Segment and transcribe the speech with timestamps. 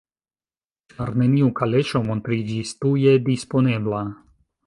[0.93, 4.01] Ĉar neniu kaleŝo montriĝis tuje disponebla: